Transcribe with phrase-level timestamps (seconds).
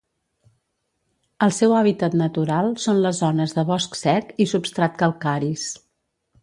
[1.47, 5.73] El seu hàbitat natural són les zones de bosc sec i substrat calcaris.